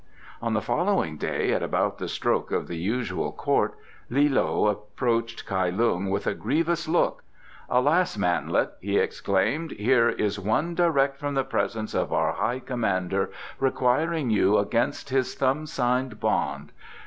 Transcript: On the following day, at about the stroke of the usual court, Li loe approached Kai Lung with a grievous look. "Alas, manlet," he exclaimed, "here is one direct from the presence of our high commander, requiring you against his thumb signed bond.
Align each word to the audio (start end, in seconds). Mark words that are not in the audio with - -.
On 0.41 0.55
the 0.55 0.63
following 0.63 1.17
day, 1.17 1.53
at 1.53 1.61
about 1.61 1.99
the 1.99 2.07
stroke 2.07 2.49
of 2.49 2.67
the 2.67 2.77
usual 2.79 3.31
court, 3.31 3.75
Li 4.09 4.27
loe 4.29 4.65
approached 4.65 5.45
Kai 5.45 5.69
Lung 5.69 6.09
with 6.09 6.25
a 6.25 6.33
grievous 6.33 6.87
look. 6.87 7.21
"Alas, 7.69 8.17
manlet," 8.17 8.71
he 8.79 8.97
exclaimed, 8.97 9.73
"here 9.73 10.09
is 10.09 10.39
one 10.39 10.73
direct 10.73 11.19
from 11.19 11.35
the 11.35 11.43
presence 11.43 11.93
of 11.93 12.11
our 12.11 12.31
high 12.33 12.61
commander, 12.61 13.29
requiring 13.59 14.31
you 14.31 14.57
against 14.57 15.09
his 15.11 15.35
thumb 15.35 15.67
signed 15.67 16.19
bond. 16.19 16.71